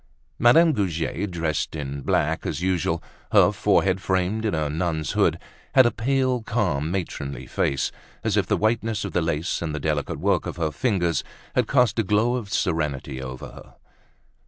[0.39, 3.03] Madame Goujet, dressed in black as usual,
[3.33, 5.37] her forehead framed in a nun's hood,
[5.75, 7.91] had a pale, calm, matronly face,
[8.23, 11.67] as if the whiteness of the lace and the delicate work of her fingers had
[11.67, 13.75] cast a glow of serenity over her.